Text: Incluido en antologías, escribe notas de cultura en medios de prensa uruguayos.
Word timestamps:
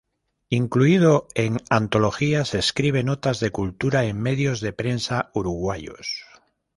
Incluido 0.49 1.27
en 1.35 1.57
antologías, 1.69 2.55
escribe 2.55 3.03
notas 3.03 3.39
de 3.39 3.51
cultura 3.51 4.03
en 4.05 4.19
medios 4.19 4.59
de 4.59 4.73
prensa 4.73 5.29
uruguayos. 5.35 6.25